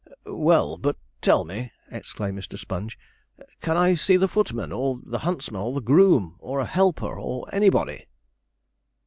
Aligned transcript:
'Well, 0.25 0.77
but 0.77 0.97
tell 1.21 1.45
me,' 1.45 1.71
exclaimed 1.91 2.35
Mr. 2.39 2.57
Sponge, 2.57 2.97
'can 3.61 3.77
I 3.77 3.93
see 3.93 4.17
the 4.17 4.27
footman, 4.27 4.71
or 4.71 4.99
the 5.03 5.19
huntsman, 5.19 5.61
or 5.61 5.73
the 5.73 5.79
groom, 5.79 6.37
or 6.39 6.59
a 6.59 6.65
helper, 6.65 7.19
or 7.19 7.45
anybody?' 7.53 8.07